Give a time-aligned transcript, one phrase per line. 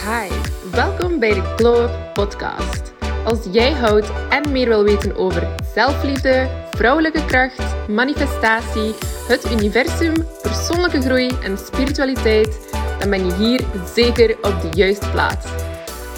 [0.00, 0.28] Hi,
[0.70, 2.92] welkom bij de Glow Up Podcast.
[3.24, 8.94] Als jij houdt en meer wil weten over zelfliefde, vrouwelijke kracht, manifestatie,
[9.28, 13.64] het universum, persoonlijke groei en spiritualiteit, dan ben je hier
[13.94, 15.46] zeker op de juiste plaats.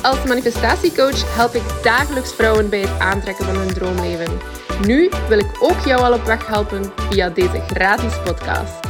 [0.02, 4.38] Als manifestatiecoach help ik dagelijks vrouwen bij het aantrekken van hun droomleven.
[4.86, 8.81] Nu wil ik ook jou al op weg helpen via deze gratis podcast.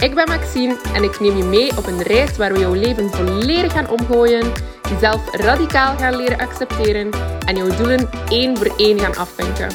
[0.00, 3.10] Ik ben Maxine en ik neem je mee op een reis waar we jouw leven
[3.10, 4.52] volledig gaan omgooien,
[4.88, 7.10] jezelf radicaal gaan leren accepteren
[7.46, 9.68] en jouw doelen één voor één gaan afvinken.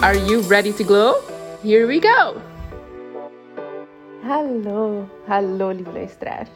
[0.00, 1.14] Are you ready to glow?
[1.62, 2.36] Here we go!
[4.22, 6.46] Hallo, hallo lieve luisteraar.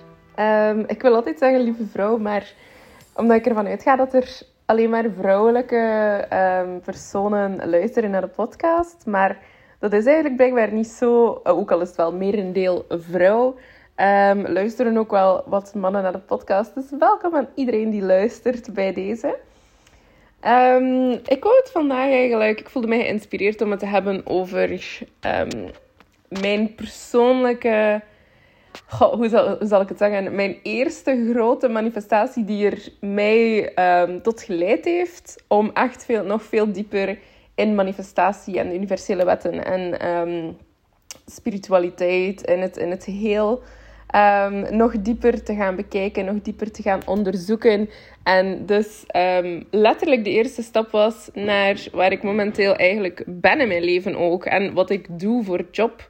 [0.70, 2.54] Um, ik wil altijd zeggen lieve vrouw, maar
[3.14, 6.24] omdat ik ervan uitga dat er alleen maar vrouwelijke
[6.64, 9.06] um, personen luisteren naar de podcast.
[9.06, 9.38] Maar
[9.82, 13.56] dat is eigenlijk blijkbaar niet zo, eh, ook al is het wel merendeel vrouw.
[13.96, 16.74] Um, luisteren ook wel wat mannen naar de podcast.
[16.74, 19.38] Dus welkom aan iedereen die luistert bij deze.
[20.46, 24.80] Um, ik wou het vandaag eigenlijk, ik voelde mij geïnspireerd om het te hebben over
[26.28, 28.02] mijn persoonlijke
[28.98, 30.34] hoe, zal, zal, ik het zeggen?
[30.34, 33.72] Mijn eerste grote manifestatie die er mij
[34.22, 37.18] tot geleid heeft om echt veel, nog veel dieper
[37.54, 40.56] in manifestatie en universele wetten en um,
[41.26, 43.62] spiritualiteit in het, in het heel
[44.14, 47.88] um, nog dieper te gaan bekijken, nog dieper te gaan onderzoeken.
[48.22, 49.04] En dus
[49.70, 54.44] letterlijk de eerste stap was naar waar ik momenteel eigenlijk ben in mijn leven ook
[54.44, 56.08] en wat ik doe voor job.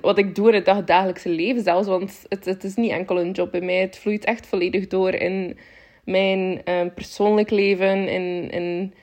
[0.00, 1.88] Wat ik doe in het dagelijkse leven zelfs.
[1.88, 3.80] Want het, het is niet enkel een job bij mij.
[3.80, 5.58] Het vloeit echt volledig door in
[6.04, 6.62] mijn
[6.94, 8.08] persoonlijk leven.
[8.08, 8.94] In, in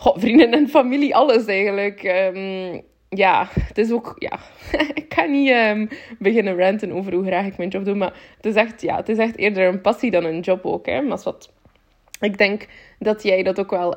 [0.00, 1.14] Vrienden en familie.
[1.14, 2.02] Alles eigenlijk.
[2.34, 4.14] Um, ja, het is ook...
[4.18, 4.38] Ja,
[4.94, 7.94] ik kan niet beginnen ranten over hoe graag ik mijn job doe.
[7.94, 10.86] Maar het is echt, ja, het is echt eerder een passie dan een job ook.
[10.86, 11.00] Hè.
[11.00, 11.52] Maar wat...
[12.20, 12.66] Ik denk
[12.98, 13.96] dat jij dat ook wel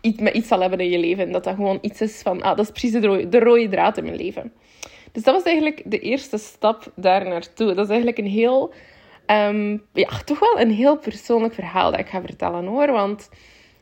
[0.00, 1.32] iets, met iets zal hebben in je leven.
[1.32, 3.96] Dat dat gewoon iets is van, ah, dat is precies de rode, de rode draad
[3.96, 4.52] in mijn leven.
[5.12, 7.66] Dus dat was eigenlijk de eerste stap daar naartoe.
[7.66, 8.72] Dat is eigenlijk een heel,
[9.26, 12.92] um, ja, toch wel een heel persoonlijk verhaal dat ik ga vertellen hoor.
[12.92, 13.28] Want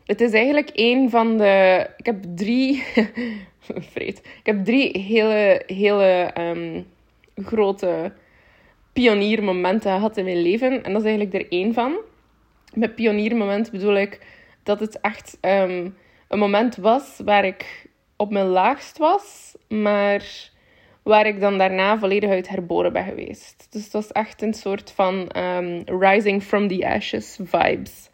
[0.07, 2.83] het is eigenlijk een van de, ik heb drie,
[3.93, 6.87] vreed, ik heb drie hele, hele um,
[7.35, 8.13] grote
[8.93, 10.83] pioniermomenten gehad in mijn leven.
[10.83, 11.97] En dat is eigenlijk er één van.
[12.73, 14.19] Met pioniermoment bedoel ik
[14.63, 15.95] dat het echt um,
[16.27, 20.49] een moment was waar ik op mijn laagst was, maar
[21.03, 23.67] waar ik dan daarna volledig uit herboren ben geweest.
[23.69, 28.09] Dus het was echt een soort van um, rising from the ashes vibes.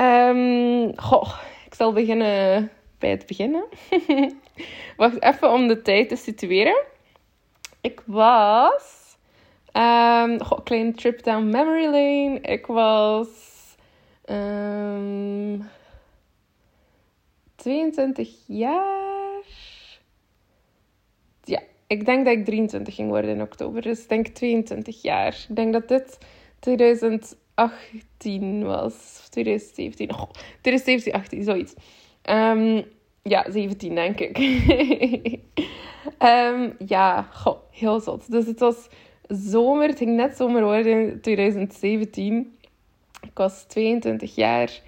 [0.00, 3.64] Um, goh, ik zal beginnen bij het beginnen.
[4.96, 6.82] Wacht even om de tijd te situeren.
[7.80, 9.16] Ik was.
[9.72, 12.40] Um, goh, kleine trip down memory lane.
[12.40, 13.28] Ik was.
[14.30, 15.68] Um,
[17.56, 19.42] 22 jaar.
[21.44, 23.82] Ja, ik denk dat ik 23 ging worden in oktober.
[23.82, 25.46] Dus ik denk 22 jaar.
[25.48, 26.18] Ik denk dat dit
[27.54, 28.92] 2018 was.
[29.20, 30.10] Of 2017.
[30.10, 31.74] Oh, 2017, 18, zoiets.
[32.30, 32.84] Um,
[33.22, 34.38] ja, 17 denk ik.
[36.18, 37.28] um, ja,
[37.70, 38.30] heel zot.
[38.30, 38.88] Dus het was
[39.28, 39.88] zomer.
[39.88, 42.56] Het ging net zomer worden in 2017.
[43.22, 44.80] Ik was 22 jaar.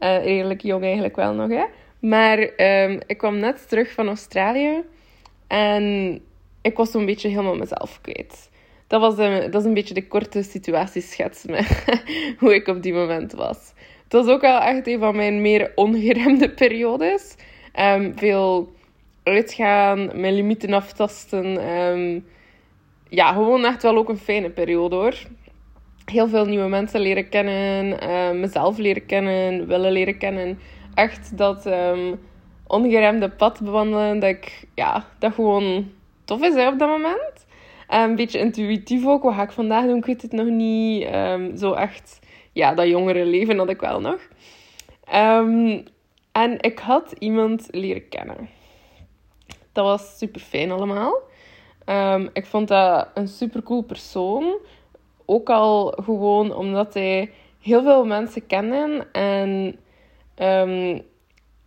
[0.00, 1.64] Uh, redelijk jong eigenlijk wel nog, hè.
[1.98, 4.82] Maar um, ik kwam net terug van Australië
[5.46, 6.20] en
[6.62, 8.50] ik was zo'n beetje helemaal mezelf kwijt.
[8.86, 11.84] Dat, was een, dat is een beetje de korte situatieschets met
[12.40, 13.72] hoe ik op die moment was.
[14.04, 17.34] Het was ook wel echt een van mijn meer ongeremde periodes.
[17.80, 18.72] Um, veel
[19.22, 21.68] uitgaan, mijn limieten aftasten.
[21.68, 22.26] Um,
[23.08, 25.14] ja, gewoon echt wel ook een fijne periode hoor.
[26.04, 30.58] Heel veel nieuwe mensen leren kennen, uh, mezelf leren kennen, willen leren kennen
[30.94, 31.68] echt dat
[32.66, 35.90] ongeremde pad bewandelen, dat ik, ja, dat gewoon
[36.24, 37.33] tof is hè, op dat moment.
[37.90, 39.22] Um, een beetje intuïtief ook.
[39.22, 39.96] Wat ga ik vandaag doen?
[39.96, 41.14] Ik weet het nog niet.
[41.14, 42.18] Um, zo echt,
[42.52, 44.20] ja, dat jongere leven had ik wel nog.
[46.32, 48.48] en ik had iemand leren kennen.
[49.72, 51.14] Dat was super fijn allemaal.
[52.32, 54.58] ik vond dat een super cool persoon.
[55.24, 59.78] Ook al gewoon omdat hij heel veel mensen kende en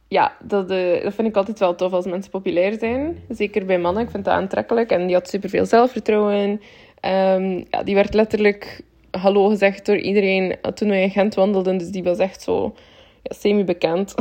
[0.08, 3.24] ja, dat, uh, dat vind ik altijd wel tof als mensen populair zijn.
[3.30, 4.92] Zeker bij mannen, ik vind dat aantrekkelijk.
[4.92, 6.62] En die had superveel zelfvertrouwen.
[7.02, 8.82] Um, ja, die werd letterlijk
[9.12, 11.78] hallo gezegd door iedereen toen wij in Gent wandelden.
[11.78, 12.76] Dus die was echt zo
[13.24, 14.14] ja, semi-bekend.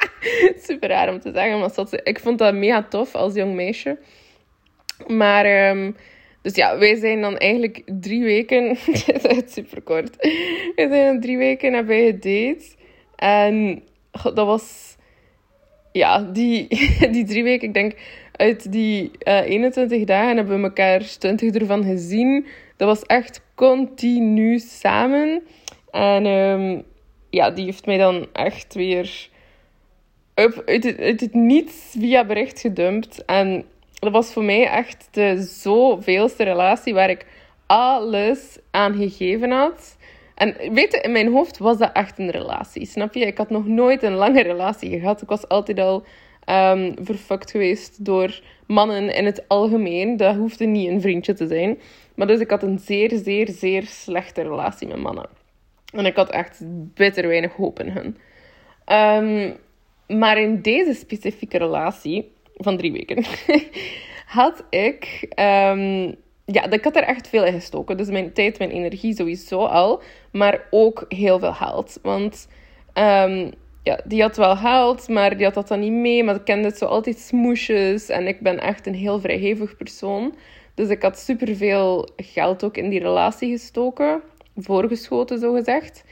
[0.66, 3.98] Super raar om te zeggen, maar ik vond dat mega tof als jong meisje.
[5.06, 5.96] Maar um,
[6.42, 8.68] dus ja, wij zijn dan eigenlijk drie weken...
[9.06, 10.16] Het is super kort.
[10.16, 12.64] We zijn dan drie weken hebben wij gedate.
[13.16, 14.91] En dat was...
[15.92, 16.68] Ja, die,
[17.14, 17.94] die drie weken, ik denk...
[18.32, 22.46] Uit die uh, eh, 21 dagen hebben we elkaar 20 ervan gezien.
[22.76, 25.42] Dat was echt continu samen.
[25.90, 26.82] En um,
[27.30, 29.28] ja, die heeft mij dan echt weer
[30.34, 33.24] uit, het, uit het niets via bericht gedumpt.
[33.24, 37.26] En dat was voor mij echt de zoveelste relatie waar ik
[37.66, 39.96] alles aan gegeven had.
[40.34, 42.86] En weet je, in mijn hoofd was dat echt een relatie.
[42.86, 43.26] Snap je?
[43.26, 45.22] Ik had nog nooit een lange relatie gehad.
[45.22, 46.04] Ik was altijd al
[46.50, 50.16] um, verfucked geweest door mannen in het algemeen.
[50.16, 51.78] Dat hoefde niet een vriendje te zijn.
[52.14, 55.28] Maar dus ik had een zeer, zeer, zeer slechte relatie met mannen.
[55.92, 56.60] En ik had echt
[56.94, 58.16] bitter weinig hoop in hun.
[58.86, 59.56] Um,
[60.18, 63.24] maar in deze specifieke relatie van drie weken
[64.26, 65.32] had ik.
[65.38, 66.14] Um,
[66.52, 67.96] ja, ik had er echt veel in gestoken.
[67.96, 70.02] Dus mijn tijd, mijn energie sowieso al.
[70.30, 71.98] Maar ook heel veel geld.
[72.02, 72.48] Want
[72.94, 73.50] um,
[73.82, 76.24] ja, die had wel geld, maar die had dat dan niet mee.
[76.24, 78.08] Maar ik kende zo altijd smoesjes.
[78.08, 80.34] En ik ben echt een heel vrijhevig persoon.
[80.74, 84.20] Dus ik had superveel geld ook in die relatie gestoken.
[84.56, 86.04] Voorgeschoten, zo gezegd.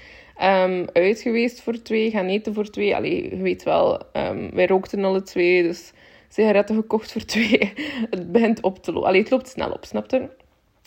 [0.42, 2.96] Um, uit geweest voor twee, gaan eten voor twee.
[2.96, 5.92] Allee, je weet wel, um, wij rookten alle twee, dus
[6.30, 7.72] sigaretten gekocht voor twee.
[8.10, 9.08] het begint op te lopen.
[9.08, 10.28] Allee, het loopt snel op, snap je?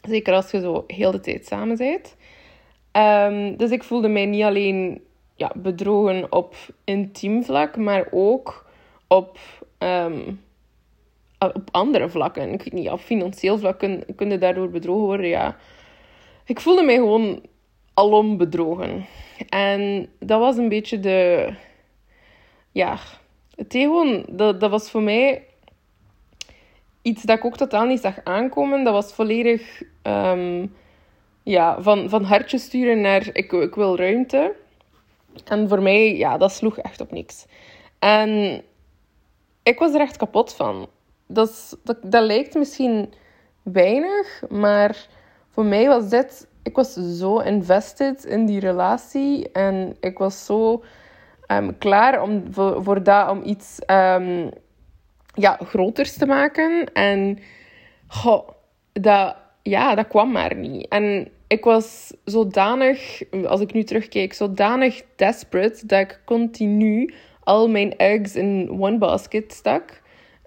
[0.08, 2.16] Zeker als je zo heel de tijd samen bent.
[2.92, 5.02] Um, dus ik voelde mij niet alleen
[5.36, 8.66] ja, bedrogen op intiem vlak, maar ook
[9.08, 9.40] op,
[11.38, 12.54] op andere vlakken.
[12.54, 15.58] Ik weet niet, op financieel vlak kun, kun je daardoor bedrogen worden, ja.
[16.46, 17.42] Ik voelde mij gewoon
[17.94, 19.06] alom bedrogen.
[19.50, 21.50] En dat was een beetje de...
[22.72, 22.98] Ja,
[23.56, 24.26] het gewoon...
[24.30, 25.46] Dat, dat was voor mij
[27.02, 28.84] iets dat ik ook totaal niet zag aankomen.
[28.84, 29.82] Dat was volledig...
[30.04, 30.76] Um,
[31.44, 34.56] ja, van, van hartje sturen naar ik, ik wil ruimte.
[35.46, 37.46] En voor mij, ja, dat sloeg echt op niks.
[38.00, 38.62] En
[39.64, 40.88] ik was er echt kapot van.
[41.28, 43.14] Dat, dat, dat lijkt misschien
[43.64, 45.08] weinig, maar
[45.50, 50.84] voor mij was dit ik was zo invested in die relatie en ik was zo
[51.48, 54.50] ehm, klaar om, voor, voor dat om iets um,
[55.34, 56.94] ja, groters te maken.
[56.94, 57.40] En
[58.94, 60.88] dat, ja, dat kwam maar niet.
[60.88, 67.98] En ik was zodanig, als ik nu terugkijk, zodanig desperate dat ik continu al mijn
[67.98, 70.02] eggs in one basket stak.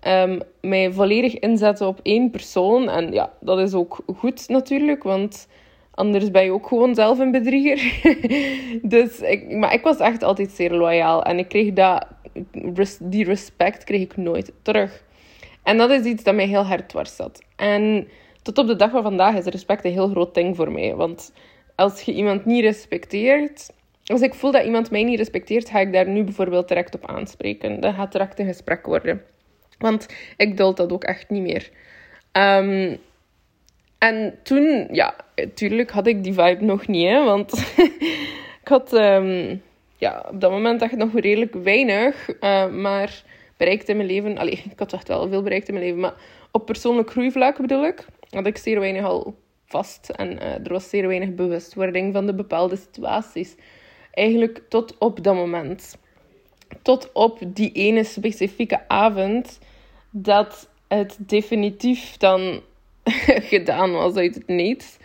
[0.06, 2.88] Um, mij volledig inzetten op één persoon.
[2.88, 5.48] En ja, dat is ook goed natuurlijk, want
[5.96, 8.00] Anders ben je ook gewoon zelf een bedrieger.
[8.94, 11.24] dus ik, maar ik was echt altijd zeer loyaal.
[11.24, 12.06] En ik kreeg dat,
[13.00, 15.02] die respect kreeg ik nooit terug.
[15.62, 17.42] En dat is iets dat mij heel hard dwars zat.
[17.56, 18.08] En
[18.42, 20.94] tot op de dag van vandaag is respect een heel groot ding voor mij.
[20.94, 21.32] Want
[21.74, 23.74] als je iemand niet respecteert...
[24.04, 27.06] Als ik voel dat iemand mij niet respecteert, ga ik daar nu bijvoorbeeld direct op
[27.06, 27.80] aanspreken.
[27.80, 29.22] Dan gaat direct een gesprek worden.
[29.78, 30.06] Want
[30.36, 31.70] ik duld dat ook echt niet meer.
[32.32, 32.98] Um,
[33.98, 37.52] en toen, ja, natuurlijk had ik die vibe nog niet, hè, want
[38.62, 39.62] ik had um,
[39.96, 43.24] ja, op dat moment echt nog redelijk weinig, uh, maar
[43.56, 44.38] bereikt in mijn leven.
[44.38, 46.14] Allee, ik had echt wel veel bereikt in mijn leven, maar
[46.50, 49.34] op persoonlijk groeivlak bedoel ik, had ik zeer weinig al
[49.66, 53.54] vast en uh, er was zeer weinig bewustwording van de bepaalde situaties.
[54.10, 55.96] Eigenlijk tot op dat moment.
[56.82, 59.58] Tot op die ene specifieke avond
[60.10, 62.60] dat het definitief dan
[63.52, 64.96] gedaan was uit het niets.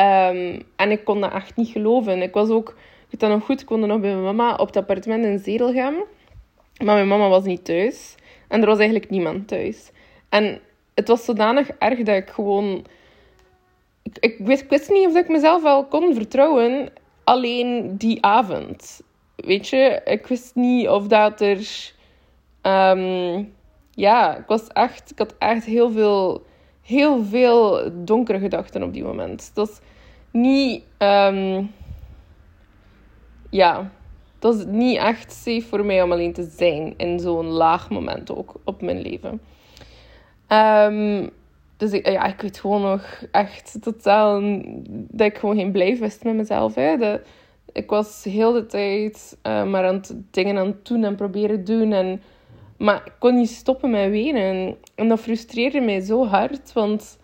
[0.00, 2.22] Um, en ik kon dat echt niet geloven.
[2.22, 2.76] Ik was ook,
[3.08, 5.94] ik dat nog goed, ik nog bij mijn mama op het appartement in Zedelgem.
[6.84, 8.14] Maar mijn mama was niet thuis.
[8.48, 9.90] En er was eigenlijk niemand thuis.
[10.28, 10.60] En
[10.94, 12.86] het was zodanig erg dat ik gewoon...
[14.20, 14.38] Ik,
[14.68, 16.92] wist, niet of ik mezelf wel kon vertrouwen.
[17.24, 19.00] Alleen die avond.
[19.36, 21.92] Weet je, ik wist niet of dat er...
[22.62, 23.54] Um,
[23.90, 25.10] ja, ik was echt...
[25.10, 26.48] Ik had echt heel veel
[26.90, 29.50] heel veel donkere gedachten op die moment.
[29.54, 29.78] Dat is
[30.30, 30.82] niet.
[30.98, 31.70] Um,
[33.50, 33.90] ja,
[34.38, 38.36] dat is niet echt safe voor mij om alleen te zijn in zo'n laag moment
[38.36, 39.40] ook op mijn leven.
[40.48, 41.30] Um,
[41.76, 44.40] dus ik, ja, ik weet gewoon nog echt totaal
[44.88, 46.74] dat ik gewoon geen blijf wist met mezelf.
[46.74, 46.96] Hè.
[46.96, 47.20] De,
[47.72, 51.92] ik was heel de tijd uh, maar aan dingen aan het doen en proberen doen.
[51.92, 52.22] En
[52.80, 54.76] maar ik kon niet stoppen met wenen.
[54.94, 57.18] En dat frustreerde mij zo hard, want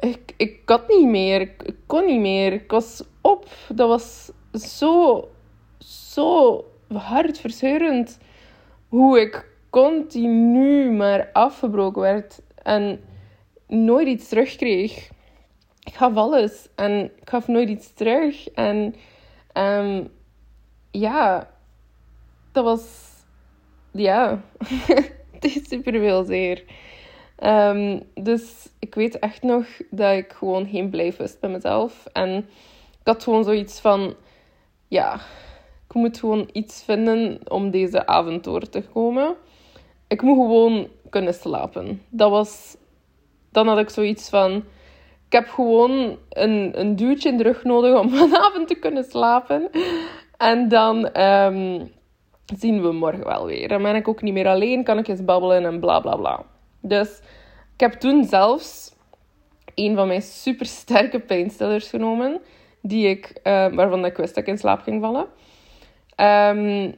[0.00, 1.40] ik, ik had niet meer.
[1.40, 2.52] Ik, kon niet meer.
[2.52, 3.48] Ik was op.
[3.68, 5.28] Dat was zo,
[5.78, 8.18] zo hartverscheurend
[8.88, 12.40] hoe ik continu maar afgebroken werd.
[12.62, 13.00] En
[13.66, 15.10] nooit iets terugkreeg.
[15.82, 18.48] Ik gaf alles en ik gaf nooit iets terug.
[18.48, 18.94] En
[19.52, 20.04] ehm,
[20.90, 21.50] ja,
[22.52, 23.14] dat was...
[23.96, 24.40] Ja,
[25.32, 26.64] het is super veel zeer.
[27.36, 32.06] Ehm, dus ik weet echt nog dat ik gewoon geen blijf wist bij mezelf.
[32.12, 32.36] En
[33.00, 34.14] ik had gewoon zoiets van...
[34.88, 35.14] Ja,
[35.88, 39.34] ik moet gewoon iets vinden om deze avond door te komen.
[40.08, 42.02] Ik moet gewoon kunnen slapen.
[42.08, 42.76] Dat was...
[43.52, 44.64] Dan had ik zoiets van...
[45.26, 49.70] Ik heb gewoon een, een duwtje in de rug nodig om vanavond te kunnen slapen.
[50.36, 51.84] En dan ehm,
[52.58, 53.68] zien we morgen wel weer.
[53.68, 56.42] Dan ben ik ook niet meer alleen, kan ik eens babbelen en bla bla bla.
[56.80, 57.20] Dus
[57.74, 58.94] ik heb toen zelfs
[59.74, 62.40] een van mijn supersterke pijnstillers genomen,
[62.80, 65.26] die ik, uh, waarvan ik wist dat ik in slaap ging vallen.
[66.56, 66.94] Um,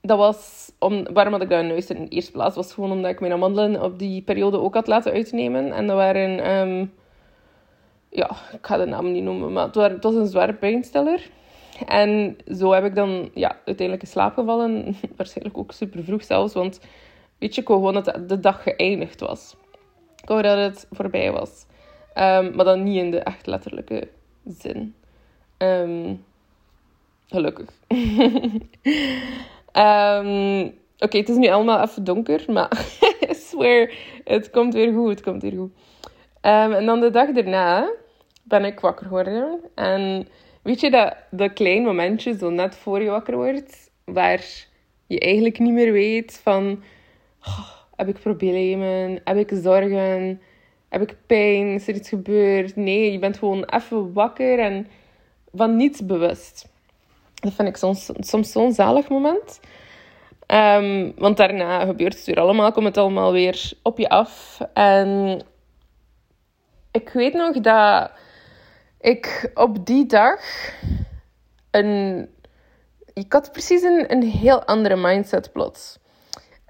[0.00, 2.56] dat was om, waarom had ik dat juist in de eerste plaats?
[2.56, 5.72] was gewoon omdat ik mijn amandelen op die periode ook had laten uitnemen.
[5.72, 6.92] En dat waren, um,
[8.08, 11.30] ja, ik ga de naam niet noemen, maar het was een zware pijnstiller.
[11.86, 14.96] En zo heb ik dan ja, uiteindelijk in slaap gevallen.
[15.16, 16.80] Waarschijnlijk ook super vroeg zelfs, want
[17.38, 19.56] weet je, ik gewoon dat de dag geëindigd was.
[20.22, 21.66] Ik wou dat het voorbij was.
[22.14, 24.08] Um, maar dan niet in de echt letterlijke
[24.44, 24.94] zin.
[25.58, 26.24] Um,
[27.26, 27.70] gelukkig.
[29.72, 32.86] um, Oké, het is nu allemaal even donker, maar
[33.48, 33.92] swear,
[34.24, 35.72] het komt weer goed, het komt weer goed.
[36.40, 37.90] en dan de dag daarna
[38.42, 39.60] ben ik wakker geworden.
[39.74, 40.28] En
[40.64, 44.44] weet je dat, dat klein momentje, zo net voor je wakker wordt, waar
[45.06, 46.82] je eigenlijk niet meer weet van...
[47.96, 49.20] Heb ik problemen?
[49.24, 50.40] Heb ik zorgen?
[50.88, 51.66] Heb ik pijn?
[51.66, 52.76] Is er iets gebeurd?
[52.76, 54.86] Nee, je bent gewoon even wakker en
[55.52, 56.68] van niets bewust.
[57.34, 59.60] Dat vind ik soms, soms zo'n zalig moment.
[60.46, 64.60] Um, want daarna gebeurt het weer allemaal, komt het allemaal weer op je af.
[64.72, 65.40] En
[66.90, 68.10] ik weet nog dat
[69.04, 70.40] ik op die dag
[71.70, 72.28] een.
[73.12, 75.98] Ik had precies een, een heel andere mindset plots.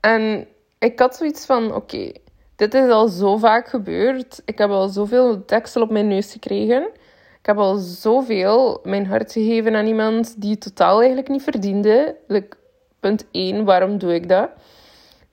[0.00, 0.46] En
[0.78, 2.12] ik had zoiets van: oké,
[2.56, 4.42] dit is al zo vaak gebeurd.
[4.44, 6.82] Ik heb al zoveel deksel op mijn neus gekregen.
[7.38, 12.16] Ik heb al zoveel mijn hart gegeven aan iemand die totaal eigenlijk niet verdiende.
[13.00, 14.50] Punt 1, waarom doe ik dat?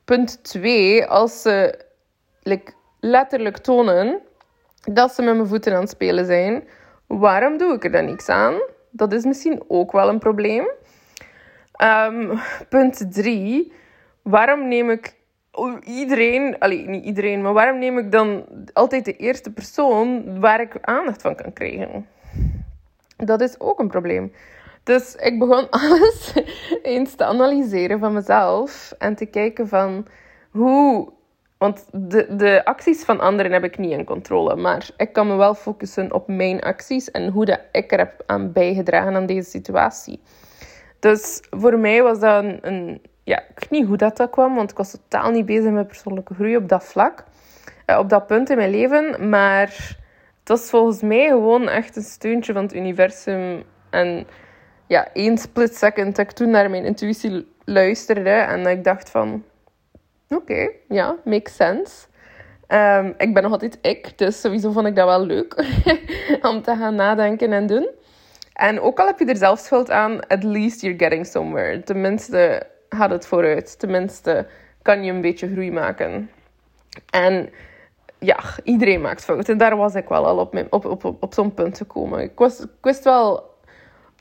[0.05, 1.79] Punt 2, als ze
[2.99, 4.19] letterlijk tonen
[4.81, 6.63] dat ze met mijn voeten aan het spelen zijn,
[7.19, 8.61] waarom doe ik er dan niks aan?
[8.89, 10.67] Dat is misschien ook wel een probleem.
[11.83, 12.39] Um,
[12.69, 13.73] punt 3,
[14.21, 15.15] waarom neem ik
[15.83, 20.77] iedereen, allee, niet iedereen, maar waarom neem ik dan altijd de eerste persoon waar ik
[20.81, 22.07] aandacht van kan krijgen?
[23.17, 24.31] Dat is ook een probleem.
[24.83, 26.33] Dus ik begon alles
[26.83, 30.07] eens te analyseren van mezelf en te kijken van
[30.49, 31.11] hoe.
[31.61, 35.35] Want de, de acties van anderen heb ik niet in controle, maar ik kan me
[35.35, 39.49] wel focussen op mijn acties en hoe dat ik er heb aan bijgedragen aan deze
[39.49, 40.21] situatie.
[40.99, 44.71] Dus voor mij was dat een, ja, ik weet niet hoe dat, dat kwam, want
[44.71, 47.23] ik was totaal niet bezig met persoonlijke groei op dat vlak.
[47.85, 49.29] Uh, op dat punt in mijn leven.
[49.29, 49.97] Maar
[50.39, 53.63] het was volgens mij gewoon echt een steuntje van het universum.
[53.89, 54.27] En
[54.87, 58.29] ja, één split second dat ik toen naar mijn intuïtie luisterde.
[58.29, 59.43] En ik dacht van...
[60.35, 62.07] Oké, ja, makes sense.
[62.67, 65.65] Um, ik ben nog altijd ik, dus sowieso vond ik dat wel leuk
[66.51, 67.89] om te gaan nadenken en doen.
[68.53, 71.83] En ook al heb je er zelf schuld aan, at least you're getting somewhere.
[71.83, 73.79] Tenminste, gaat het vooruit.
[73.79, 74.47] Tenminste,
[74.81, 76.29] kan je een beetje groei maken.
[77.09, 77.49] En
[78.19, 79.53] ja, iedereen maakt fouten.
[79.53, 82.19] En daar was ik wel al op, op, op, op, op zo'n punt gekomen.
[82.21, 83.50] Ik, was, ik wist wel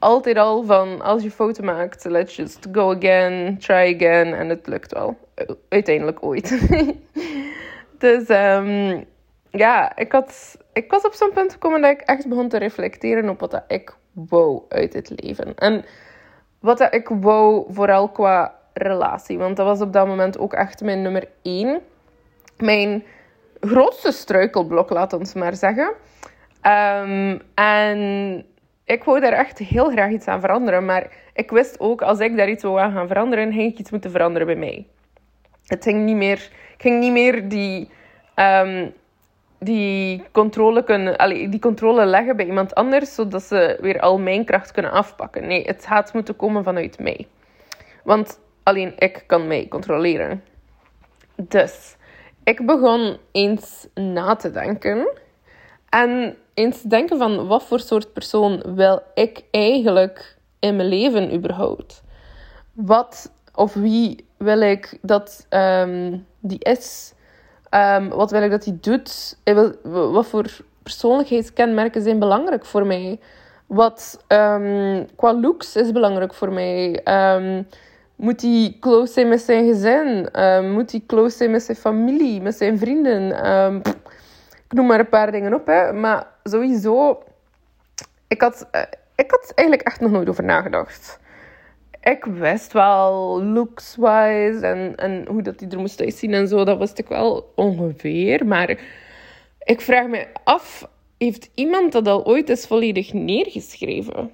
[0.01, 4.35] altijd al van als je fouten maakt, let's just go again, try again.
[4.35, 5.17] En het lukt wel.
[5.69, 6.69] Uiteindelijk ooit.
[7.99, 9.05] dus um,
[9.51, 13.29] ja, ik, had, ik was op zo'n punt gekomen dat ik echt begon te reflecteren
[13.29, 15.55] op wat ik wou uit het leven.
[15.55, 15.85] En
[16.59, 19.39] wat ik wou, vooral qua relatie.
[19.39, 21.81] Want dat was op dat moment ook echt mijn nummer één.
[22.57, 23.05] Mijn
[23.61, 25.93] grootste struikelblok, laat ons maar zeggen.
[26.61, 28.45] Ehm, en
[28.91, 30.85] ik wou daar echt heel graag iets aan veranderen.
[30.85, 33.91] Maar ik wist ook, als ik daar iets wou aan gaan veranderen, ging ik iets
[33.91, 34.87] moeten veranderen bij mij.
[35.67, 37.89] Het ging niet meer, ik ging niet meer die,
[38.37, 38.93] um,
[39.59, 44.45] die, controle kunnen, allee, die controle leggen bij iemand anders, zodat ze weer al mijn
[44.45, 45.47] kracht kunnen afpakken.
[45.47, 47.27] Nee, het gaat moeten komen vanuit mij.
[48.05, 50.45] Want alleen ik kan mij controleren.
[51.37, 51.97] Dus
[52.45, 55.09] ik begon eens na te denken.
[55.89, 62.03] En eens denken van wat voor soort persoon wil ik eigenlijk in mijn leven überhaupt?
[62.73, 67.13] Wat of wie wil ik dat um, die is?
[67.69, 69.39] Ehm, wat wil ik dat hij doet?
[69.83, 70.47] Wat voor
[70.83, 73.21] persoonlijkheidskenmerken zijn belangrijk voor mij?
[73.67, 77.03] Wat um, qua looks is belangrijk voor mij?
[78.17, 80.29] Moet hij close zijn met zijn gezin?
[80.73, 83.33] moet hij close zijn met zijn familie, met zijn vrienden?
[84.71, 85.93] ik noem maar een paar dingen op, hè.
[85.93, 87.23] Maar sowieso...
[88.29, 88.83] Ik had, uh,
[89.15, 91.21] ik had eigenlijk echt nog nooit over nagedacht
[92.03, 96.65] ik wist wel looks-wise en, en hoe dat die er moest uitzien en zo.
[96.65, 98.47] Dat wist ik wel ongeveer.
[98.47, 98.81] Maar
[99.59, 100.89] ik vraag me af,
[101.19, 104.31] heeft iemand dat al ooit eens volledig neergeschreven?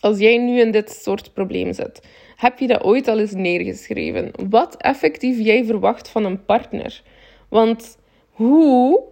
[0.00, 2.00] Als jij nu in dit soort probleem zit,
[2.36, 4.30] heb je dat ooit al eens neergeschreven?
[4.48, 7.02] Wat effectief jij verwacht van een partner?
[7.48, 7.98] Want
[8.30, 9.02] hoe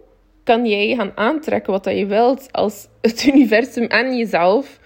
[0.45, 4.79] kan jij gaan aantrekken wat dat je wilt als het universum en jezelf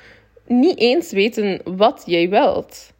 [0.47, 2.93] niet eens weten wat jij wilt.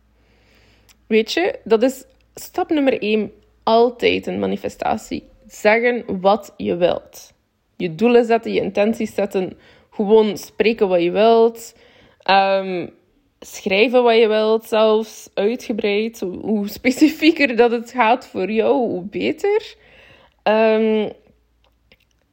[1.07, 3.31] Weet je, dat is stap nummer 1
[3.63, 5.23] altijd een manifestatie.
[5.47, 7.33] Zeggen wat je wilt.
[7.77, 9.57] Je doelen zetten, je intenties zetten.
[9.89, 11.75] Gewoon spreken wat je wilt.
[12.21, 12.87] Ehm,
[13.39, 16.19] schrijven wat je wilt, zelfs uitgebreid.
[16.19, 19.75] Hoe specifieker dat het gaat voor jou, hoe beter.
[20.43, 21.11] Um,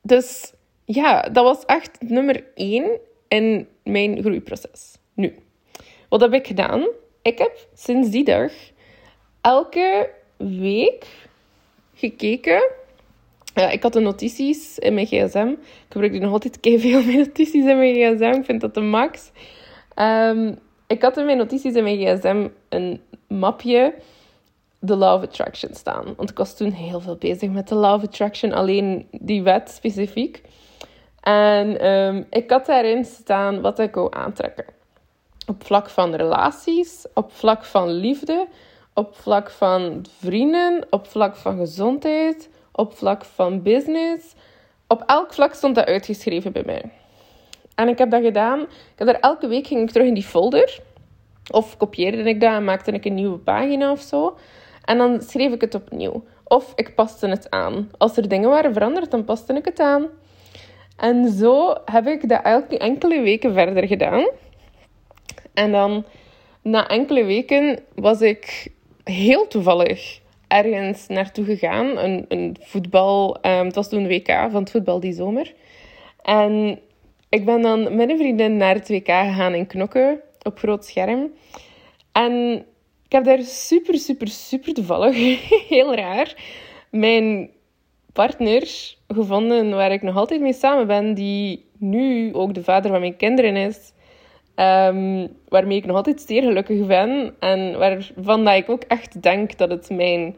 [0.06, 0.52] dus
[0.84, 2.98] ja, dat was echt nummer één
[3.28, 4.96] in mijn groeiproces.
[5.14, 5.34] Nu,
[6.08, 6.86] wat heb ik gedaan?
[7.22, 8.52] Ik heb sinds die dag
[9.40, 11.06] elke week
[11.94, 12.70] gekeken.
[13.54, 15.48] Ja, ik had de notities in mijn gsm.
[15.58, 18.38] Ik gebruik nog altijd veel notities in mijn gsm.
[18.38, 19.30] Ik vind dat de max.
[19.94, 20.54] Ehm,
[20.86, 23.94] ik had in mijn notities in mijn gsm een mapje
[24.87, 26.14] The Law of Attraction staan.
[26.16, 28.52] Want ik was toen heel veel bezig met de Law of Attraction.
[28.52, 30.43] Alleen die wet specifiek.
[31.21, 34.64] En ehm, ik had daarin staan wat ik wou aantrekken
[35.47, 38.47] op vlak van relaties, op vlak van liefde,
[38.95, 44.35] op vlak van vrienden, op vlak van gezondheid, op vlak van business.
[44.87, 46.82] Op elk vlak stond dat uitgeschreven bij mij.
[47.75, 48.67] En ik heb dat gedaan.
[48.97, 50.80] Ik elke week ging ik terug in die folder.
[51.50, 54.37] Of kopieerde ik dat en maakte ik een nieuwe pagina of zo.
[54.86, 56.25] En dan schreef ik het opnieuw.
[56.44, 57.90] Of ik paste het aan.
[57.99, 60.06] Als er dingen waren veranderd, dan paste ik het aan.
[60.96, 64.28] En zo heb ik dat elke enkele weken verder gedaan.
[65.54, 66.04] En dan
[66.62, 68.72] na enkele weken was ik
[69.04, 71.99] heel toevallig ergens naartoe gegaan.
[71.99, 75.54] Een, een voetbal, um, het was toen WK van het voetbal die zomer.
[76.22, 76.78] En
[77.28, 81.32] ik ben dan met een vriendin naar het WK gegaan in Knokken op groot scherm.
[82.12, 82.64] En
[83.06, 85.16] ik heb daar super, super, super toevallig,
[85.69, 86.34] heel raar,
[86.90, 87.50] mijn
[88.12, 93.00] partner gevonden waar ik nog altijd mee samen ben, die nu ook de vader van
[93.00, 93.95] mijn kinderen is.
[94.56, 97.34] Um, waarmee ik nog altijd zeer gelukkig ben.
[97.38, 100.36] En waarvan ik ook echt denk dat het mijn,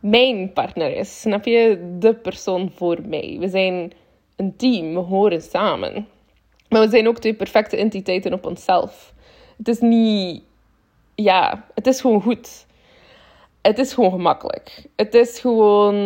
[0.00, 1.20] mijn partner is.
[1.20, 1.94] Snap je?
[1.98, 3.36] De persoon voor mij.
[3.40, 3.92] We zijn
[4.36, 4.94] een team.
[4.94, 6.06] We horen samen.
[6.68, 9.14] Maar we zijn ook twee perfecte entiteiten op onszelf.
[9.56, 10.42] Het is niet...
[11.14, 12.66] Ja, het is gewoon goed.
[13.62, 14.84] Het is gewoon gemakkelijk.
[14.96, 15.96] Het is gewoon...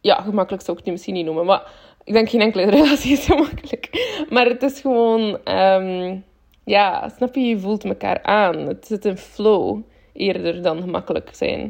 [0.00, 1.44] Ja, gemakkelijk zou ik het misschien niet noemen.
[1.46, 1.70] Maar
[2.04, 3.88] ik denk geen enkele relatie is zo makkelijk.
[4.30, 6.24] Maar het is gewoon, um,
[6.64, 8.56] ja, snap je, je voelt elkaar aan.
[8.56, 9.80] Het zit een flow
[10.12, 11.60] eerder dan gemakkelijk zijn.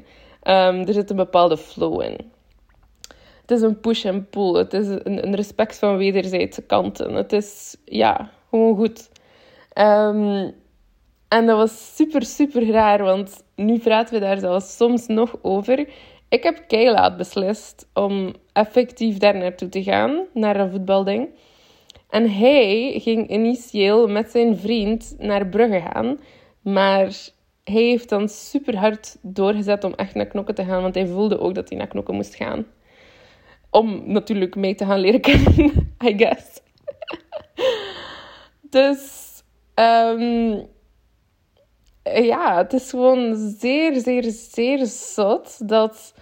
[0.42, 2.32] Um, er zit een bepaalde flow in.
[3.40, 4.52] Het is een push en pull.
[4.52, 7.14] Het is een, een respect van wederzijdse kanten.
[7.14, 9.08] Het is, ja, gewoon goed.
[9.74, 10.54] Um,
[11.28, 15.88] en dat was super, super raar, want nu praten we daar zelfs soms nog over.
[16.28, 21.28] Ik heb keilaat beslist om effectief daar naartoe te gaan, naar een voetbalding.
[22.10, 26.18] En hij ging initieel met zijn vriend naar Brugge gaan.
[26.62, 27.16] Maar
[27.64, 30.82] hij heeft dan super hard doorgezet om echt naar Knokken te gaan.
[30.82, 32.66] Want hij voelde ook dat hij naar Knokken moest gaan.
[33.70, 35.54] Om natuurlijk mee te gaan leren kennen,
[36.08, 36.60] I guess.
[38.60, 39.24] dus
[39.74, 40.66] um,
[42.14, 46.14] ja, het is gewoon zeer, zeer, zeer zot dat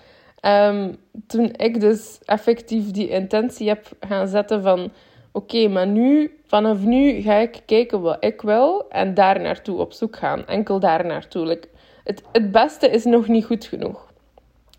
[0.42, 4.92] um, toen ik dus effectief die intentie heb gaan zetten van
[5.32, 9.92] oké, maar nu, vanaf nu ga ik kijken wat ik wil en daar naartoe op
[9.92, 10.46] zoek gaan.
[10.46, 11.58] Enkel daar naartoe.
[12.04, 14.12] het, het beste is nog niet goed genoeg.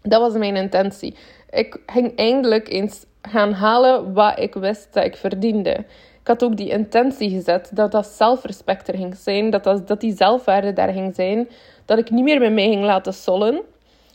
[0.02, 1.16] Dat was mijn intentie.
[1.50, 5.86] Ik ging eindelijk eens gaan halen wat ik wist dat ik verdiende.
[6.26, 10.16] Ik had ook die intentie gezet dat dat zelfrespect er ging zijn, dat, dat, die
[10.16, 11.50] zelfwaarde daar ging zijn,
[11.86, 13.62] dat ik niet meer met mij ging laten sollen,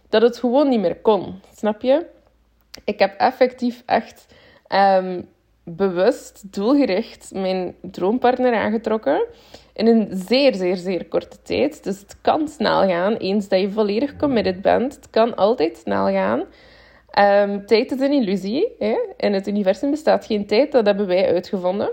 [0.09, 1.41] dat het gewoon niet meer kon.
[1.57, 2.07] Snap je?
[2.85, 4.27] Ik heb effectief echt
[4.69, 5.29] um,
[5.65, 9.27] bewust, doelgericht mijn droompartner aangetrokken.
[9.73, 11.85] In een zeer, zeer, zeer korte tijd.
[11.85, 14.95] Dus het kan snel gaan, eens dat je volledig committed bent.
[14.95, 16.45] Het kan altijd snel gaan.
[17.19, 18.69] Um, tijd is een illusie.
[18.79, 18.99] Hè?
[19.17, 20.73] In het universum bestaat geen tijd.
[20.73, 21.91] Dat hebben wij uitgevonden.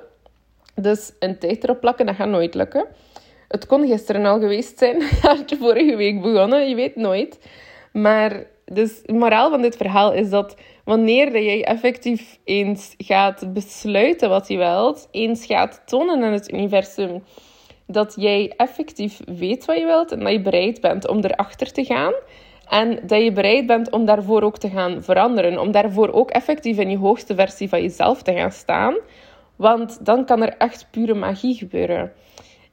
[0.76, 2.86] Dus een tijd erop plakken, dat gaat nooit lukken.
[3.48, 5.02] Het kon gisteren al geweest zijn.
[5.22, 6.70] Had je vorige week begonnen.
[6.70, 7.40] Je weet nooit.
[7.92, 14.30] Maar dus het moraal van dit verhaal is dat wanneer jij effectief eens gaat besluiten
[14.30, 17.24] wat je wilt, eens gaat tonen aan het universum
[17.86, 21.86] dat jij effectief weet wat je wilt en dat je bereid bent om erachter te
[21.86, 22.14] gaan.
[22.70, 25.60] En dat je bereid bent om daarvoor ook te gaan veranderen.
[25.60, 28.96] Om daarvoor ook effectief in je hoogste versie van jezelf te gaan staan.
[29.56, 32.12] Want dan kan er echt pure magie gebeuren.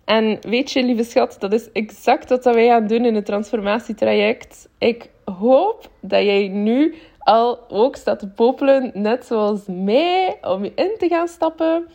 [0.05, 4.69] En weet je, lieve schat, dat is exact wat wij gaan doen in het transformatietraject.
[4.79, 10.73] Ik hoop dat jij nu al ook staat te popelen, net zoals mij, om je
[10.75, 11.87] in te gaan stappen.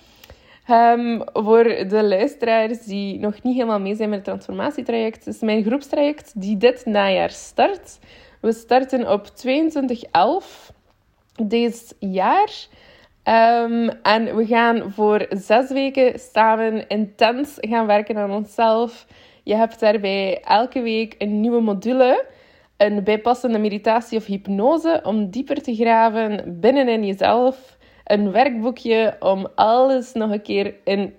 [0.72, 5.64] Um, voor de luisteraars die nog niet helemaal mee zijn met het transformatietraject, is mijn
[5.64, 8.00] groepstraject die dit najaar start.
[8.42, 10.74] We starten op 22-11
[11.44, 12.68] dit jaar.
[13.24, 19.06] Um, en we gaan voor zes weken samen intens gaan werken aan onszelf.
[19.44, 22.26] Je hebt daarbij elke week een nieuwe module,
[22.78, 27.78] een bijpassende meditatie of hypnose om dieper te graven binnenin jezelf
[28.10, 31.14] een werkboekje om alles nog een keer in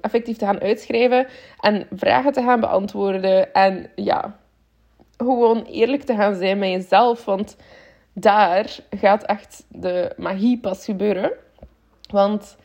[0.00, 1.26] effectief te gaan uitschrijven
[1.60, 3.52] en vragen te gaan beantwoorden.
[3.52, 4.36] En ja,
[5.16, 7.24] gewoon eerlijk te gaan zijn met jezelf.
[7.24, 7.56] Want
[8.12, 11.32] daar gaat echt de magie pas gebeuren.
[12.10, 12.56] Want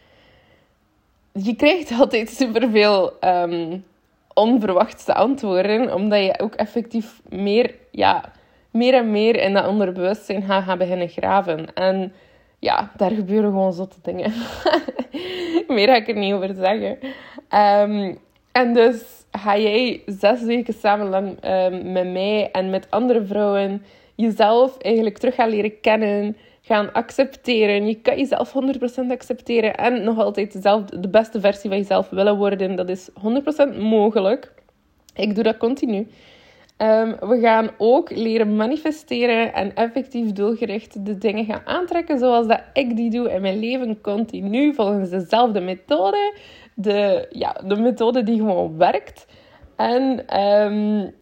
[1.31, 3.85] je krijgt altijd superveel um,
[4.33, 8.31] onverwachte antwoorden, omdat je ook effectief meer, ja,
[8.71, 11.73] meer en meer in dat onderbewustzijn gaat gaan beginnen graven.
[11.73, 12.13] En
[12.61, 14.33] ja, daar gebeuren gewoon zotte dingen.
[15.75, 16.97] Meer ga ik er niet over zeggen.
[17.89, 18.17] Um,
[18.51, 23.83] en dus ga jij zes weken samen lang um, met mij en met andere vrouwen
[24.15, 27.87] jezelf eigenlijk terug gaan leren kennen, gaan accepteren.
[27.87, 28.53] Je kan jezelf
[29.05, 32.75] 100% accepteren en nog altijd zelf, de beste versie van jezelf willen worden.
[32.75, 33.09] Dat is
[33.73, 34.51] 100% mogelijk.
[35.15, 36.07] Ik doe dat continu.
[36.81, 42.61] Um, we gaan ook leren manifesteren en effectief doelgericht de dingen gaan aantrekken zoals dat
[42.73, 46.37] ik die doe in mijn leven continu volgens dezelfde methode.
[46.75, 49.25] De, ja, de methode die gewoon werkt.
[49.75, 51.13] En um,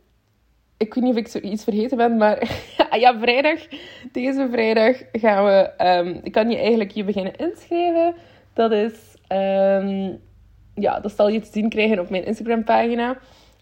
[0.78, 2.64] ik weet niet of ik zoiets vergeten ben, maar
[3.00, 3.60] ja, vrijdag,
[4.12, 8.14] deze vrijdag gaan we, um, ik kan je eigenlijk je beginnen inschrijven.
[8.54, 9.16] Dat is,
[10.76, 13.18] ja, dat zal je te zien krijgen op mijn Instagram pagina.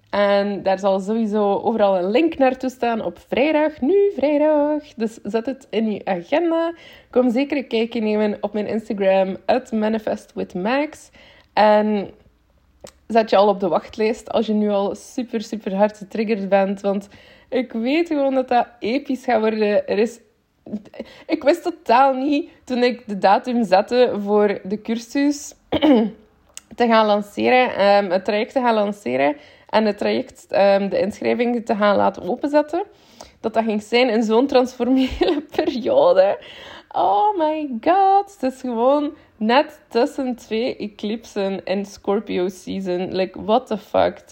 [0.09, 4.83] En daar zal sowieso overal een link naartoe staan op vrijdag, nu vrijdag.
[4.95, 6.73] Dus zet het in je agenda.
[7.11, 9.37] Kom zeker een kijkje nemen op mijn Instagram,
[9.71, 11.09] manifestwithmax.
[11.53, 12.09] En
[13.07, 16.81] zet je al op de wachtlijst als je nu al super, super hard getriggerd bent.
[16.81, 17.07] Want
[17.49, 19.87] ik weet gewoon dat dat episch gaat worden.
[19.87, 20.19] Er is...
[21.25, 25.53] Ik wist totaal niet, toen ik de datum zette voor de cursus
[26.75, 29.35] te gaan lanceren, um, het traject te gaan lanceren
[29.77, 32.83] en het traject, um, de inschrijving te gaan laten openzetten.
[33.39, 36.39] Dat dat ging zijn in zo'n transformele periode.
[36.91, 38.37] Oh my god.
[38.39, 43.15] Het is gewoon net tussen twee eclipsen in Scorpio season.
[43.15, 44.23] Like, what the fuck.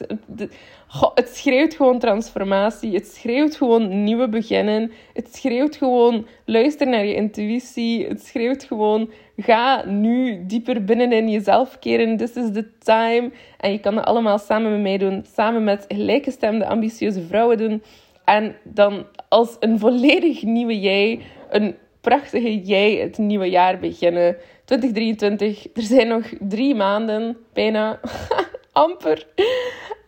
[1.13, 2.93] Het schreeuwt gewoon transformatie.
[2.93, 4.91] Het schreeuwt gewoon nieuwe beginnen.
[5.13, 8.07] Het schreeuwt gewoon luister naar je intuïtie.
[8.07, 12.17] Het schreeuwt gewoon ga nu dieper binnen in jezelf keren.
[12.17, 13.31] This is the time.
[13.57, 15.25] En je kan dat allemaal samen met mij doen.
[15.33, 17.83] Samen met gelijkgestemde, ambitieuze vrouwen doen.
[18.25, 24.37] En dan als een volledig nieuwe jij, een prachtige jij het nieuwe jaar beginnen.
[24.65, 25.67] 2023.
[25.73, 27.99] Er zijn nog drie maanden, bijna.
[28.71, 29.27] Amper.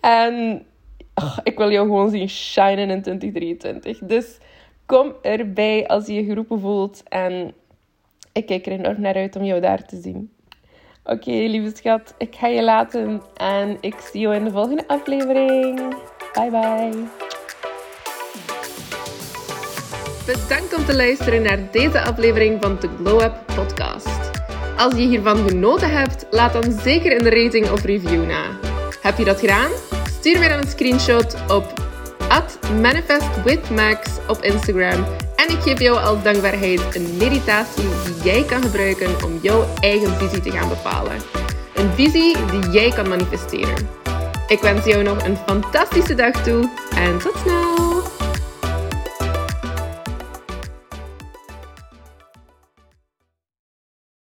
[0.01, 0.65] En
[1.43, 3.99] ik wil jou gewoon zien shinen in 2023.
[3.99, 4.37] Dus
[4.85, 7.03] kom erbij als je je geroepen voelt.
[7.07, 7.53] En
[8.37, 10.31] ik kijk er enorm naar uit om jou daar te zien.
[11.03, 12.13] Oké, lieve schat.
[12.17, 13.21] Ik ga je laten.
[13.35, 15.95] En ik zie jou in de volgende aflevering.
[16.33, 17.03] Bye bye.
[20.25, 24.31] Bedankt om te luisteren naar deze aflevering van de Glow Up Podcast.
[24.77, 28.43] Als je hiervan genoten hebt, laat dan zeker een rating of review na.
[29.01, 29.71] Heb je dat gedaan?
[30.19, 31.73] Stuur mij dan een screenshot op
[32.81, 35.26] manifestwithmax op Instagram.
[35.47, 40.13] En ik geef jou als dankbaarheid een meditatie die jij kan gebruiken om jouw eigen
[40.13, 41.17] visie te gaan bepalen.
[41.73, 43.89] Een visie die jij kan manifesteren.
[44.47, 47.86] Ik wens jou nog een fantastische dag toe en tot snel!